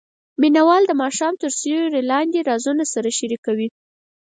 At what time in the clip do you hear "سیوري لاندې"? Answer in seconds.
1.59-2.39